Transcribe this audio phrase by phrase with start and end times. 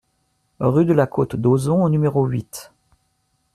[0.59, 2.71] Rue de la Côte d'Oson au numéro huit